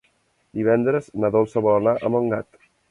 Divendres 0.59 1.11
na 1.21 1.33
Dolça 1.39 1.65
vol 1.69 1.79
anar 1.81 1.97
a 2.09 2.15
Montgat. 2.17 2.65